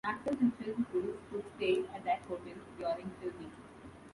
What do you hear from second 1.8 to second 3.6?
at that hotel during filming.